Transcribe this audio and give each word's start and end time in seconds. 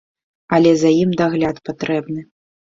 Але 0.57 0.71
за 0.85 0.91
ім 1.03 1.13
дагляд 1.21 1.63
патрэбны. 1.71 2.29